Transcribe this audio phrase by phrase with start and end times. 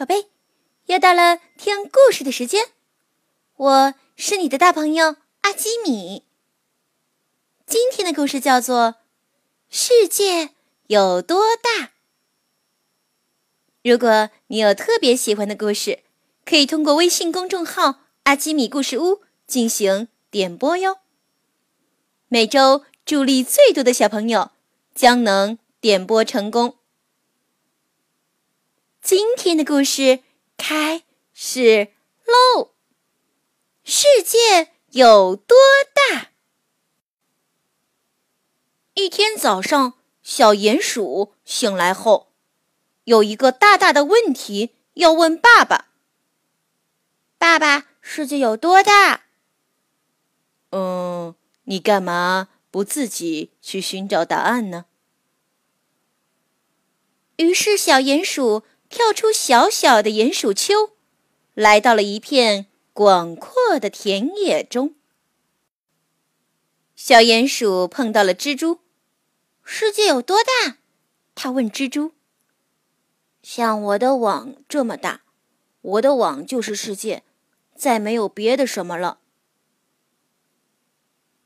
[0.00, 0.28] 宝贝，
[0.86, 2.68] 又到了听故事的时间，
[3.54, 6.24] 我是你的大朋友阿基米。
[7.66, 8.78] 今天的故事叫做
[9.68, 10.54] 《世界
[10.86, 11.84] 有多大》。
[13.82, 16.02] 如果你有特别喜欢的故事，
[16.46, 21.00] 可以通过微信公众号“阿基米故事屋”进行点播哟。
[22.28, 24.52] 每周助力最多的小朋友
[24.94, 26.76] 将能点播成功。
[29.10, 30.20] 今天的故事
[30.56, 31.02] 开
[31.34, 31.88] 始
[32.24, 32.70] 喽！
[33.82, 35.56] 世界有多
[35.92, 36.30] 大？
[38.94, 42.30] 一天早上，小鼹鼠醒来后，
[43.02, 45.88] 有一个大大的问题要问爸爸
[47.36, 49.24] ：“爸爸，世界有多大
[50.70, 51.34] ？”“嗯，
[51.64, 54.84] 你干嘛不自己去寻找答案呢？”
[57.38, 58.62] 于是，小鼹鼠。
[58.90, 60.90] 跳出小小的鼹鼠丘，
[61.54, 64.96] 来到了一片广阔的田野中。
[66.96, 68.80] 小鼹鼠碰到了蜘蛛。
[69.64, 70.78] 世界有多大？
[71.36, 72.12] 他问蜘蛛。
[73.42, 75.22] 像我的网这么大，
[75.82, 77.22] 我的网就是世界，
[77.76, 79.20] 再没有别的什么了。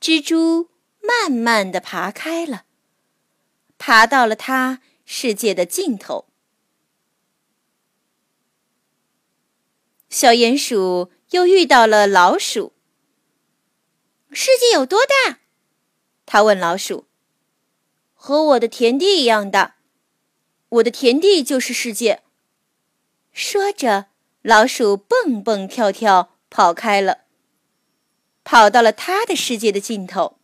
[0.00, 2.64] 蜘蛛慢慢的爬开了，
[3.76, 6.24] 爬到了它世界的尽头。
[10.16, 12.72] 小鼹鼠又遇到了老鼠。
[14.32, 15.40] 世界有多大？
[16.24, 17.06] 他问老鼠。
[18.14, 19.76] 和我的田地一样大，
[20.70, 22.22] 我的田地就是世界。
[23.30, 24.06] 说着，
[24.40, 27.24] 老鼠蹦蹦跳跳跑开了，
[28.42, 30.38] 跑到了他的世界的尽头。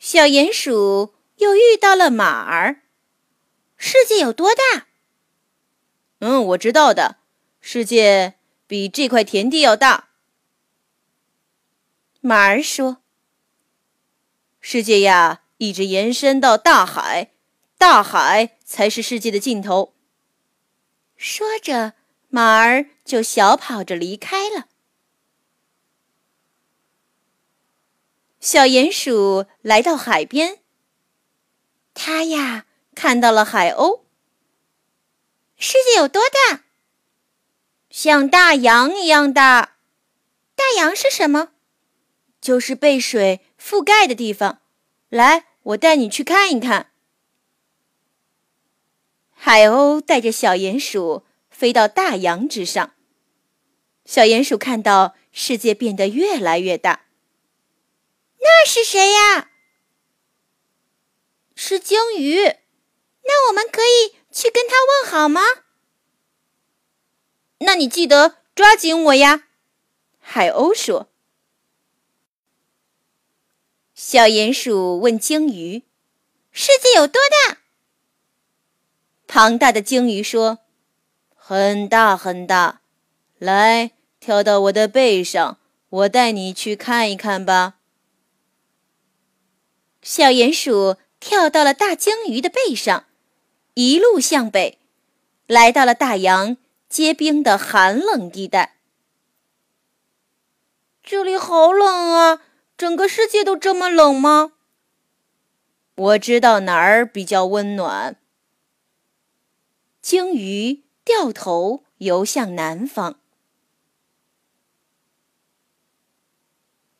[0.00, 2.82] 小鼹鼠又遇到了马儿。
[3.76, 4.88] 世界有多大？
[6.20, 7.18] 嗯，我知道的。
[7.60, 8.34] 世界
[8.66, 10.10] 比这块田地要大。
[12.20, 12.98] 马儿说
[14.60, 17.32] ：“世界呀，一直延伸到大海，
[17.76, 19.94] 大海才是世界的尽头。”
[21.16, 21.94] 说着，
[22.28, 24.66] 马儿就小跑着离开了。
[28.40, 30.60] 小鼹鼠来到海边，
[31.94, 34.03] 它呀看到了海鸥。
[35.66, 36.64] 世界有多大？
[37.88, 39.78] 像大洋一样大。
[40.54, 41.52] 大洋是什么？
[42.38, 44.60] 就是被水覆盖的地方。
[45.08, 46.92] 来，我带你去看一看。
[49.30, 52.92] 海鸥带着小鼹鼠飞到大洋之上。
[54.04, 57.06] 小鼹鼠看到世界变得越来越大。
[58.40, 59.48] 那是谁呀？
[61.56, 62.56] 是鲸鱼。
[63.48, 64.14] 我们可以。
[64.34, 65.40] 去跟他问好吗？
[67.58, 69.44] 那你记得抓紧我呀！
[70.18, 71.08] 海鸥说。
[73.94, 75.84] 小鼹鼠问鲸鱼
[76.50, 77.58] ：“世界有多大？”
[79.28, 80.58] 庞大的鲸鱼说
[81.36, 82.80] ：“很大很大。
[83.38, 87.74] 来，跳到我的背上，我带你去看一看吧。”
[90.02, 93.06] 小鼹鼠跳到了大鲸鱼的背上。
[93.74, 94.78] 一路向北，
[95.48, 96.56] 来到了大洋
[96.88, 98.76] 结冰的寒冷地带。
[101.02, 102.40] 这里好冷啊！
[102.76, 104.52] 整个世界都这么冷吗？
[105.96, 108.16] 我知道哪儿比较温暖。
[110.00, 113.18] 鲸鱼掉头游向南方，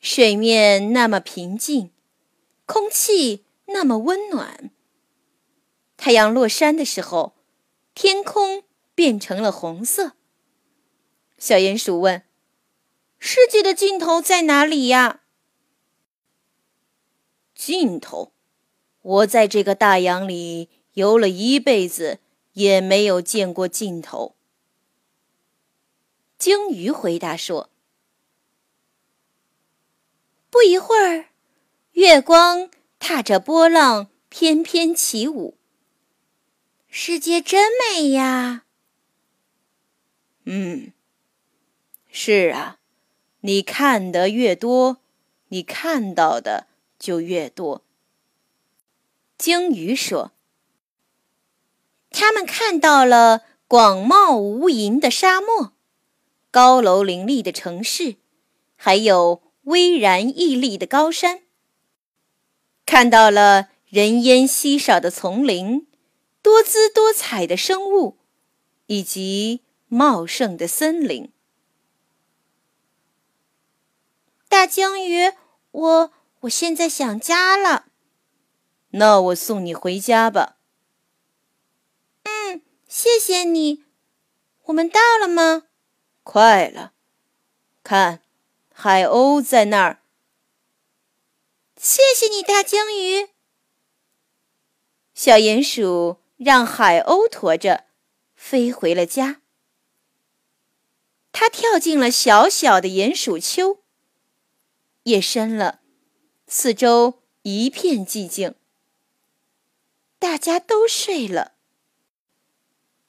[0.00, 1.90] 水面那么平静，
[2.66, 4.70] 空气那么温暖。
[6.04, 7.34] 太阳落山的时候，
[7.94, 8.62] 天空
[8.94, 10.12] 变成了红色。
[11.38, 12.25] 小鼹鼠问
[13.19, 15.22] ：“世界的尽头在哪里呀？”
[17.56, 18.34] 尽头？
[19.00, 22.19] 我在这个大洋里游了一辈子，
[22.53, 24.37] 也没有见过尽头。
[26.37, 27.70] 鲸鱼回答说
[30.50, 31.31] ：“不一会儿，
[31.93, 32.69] 月光
[32.99, 35.56] 踏着波浪翩翩起舞。”
[36.96, 38.62] 世界真美呀！
[40.44, 40.93] 嗯，
[42.08, 42.79] 是啊，
[43.41, 44.99] 你看得越多，
[45.49, 47.82] 你看到的就越多。
[49.37, 50.31] 鲸鱼说
[52.11, 55.73] ：“他们看到了广袤无垠的沙漠，
[56.52, 58.14] 高楼林立的城市，
[58.76, 61.38] 还有巍然屹立的高山；
[62.87, 65.88] 看到了人烟稀少的丛林。”
[66.44, 68.19] 多姿多彩的生物，
[68.88, 71.32] 以及茂盛的森林。
[74.46, 75.32] 大鲸鱼，
[75.70, 77.87] 我我现在想家了。
[78.91, 80.58] 那我送你回家吧。
[82.25, 83.87] 嗯，谢谢你。
[84.64, 85.62] 我们到了吗？
[86.23, 86.93] 快了。
[87.82, 88.20] 看，
[88.70, 90.02] 海鸥在那儿。
[91.79, 93.31] 谢谢你，大鲸鱼。
[95.14, 97.84] 小鼹鼠让海鸥驮着，
[98.34, 99.40] 飞回了家。
[101.32, 103.82] 它跳进了小小的鼹鼠丘。
[105.04, 105.81] 夜深了，
[106.46, 108.54] 四周一片寂静。
[110.19, 111.52] 大家都睡了，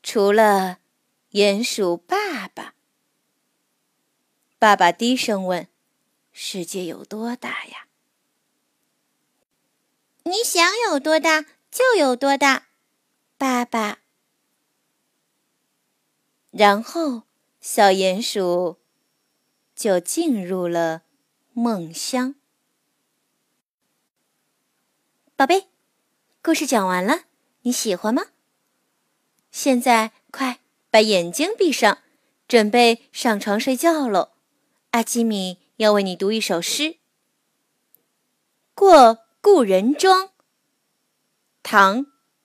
[0.04, 0.80] 除了
[1.32, 2.74] 鼹鼠爸爸。
[4.60, 5.68] 爸爸低声问
[6.34, 7.88] ：“世界有多大呀
[10.24, 12.68] ？”“你想有多大就有多大，
[13.38, 14.00] 爸爸。”
[16.52, 17.24] 然后，
[17.60, 18.78] 小鼹鼠
[19.76, 21.04] 就进入了。
[21.58, 22.36] 梦乡，
[25.38, 25.68] 宝贝，
[26.42, 27.22] 故事讲完了，
[27.62, 28.24] 你喜欢吗？
[29.52, 30.60] 现在快
[30.90, 32.00] 把眼睛闭上，
[32.46, 34.34] 准备上床睡觉喽。
[34.92, 36.84] 阿基米要为你读一首诗，
[38.74, 40.26] 《过故人庄》。
[41.64, 42.06] 唐·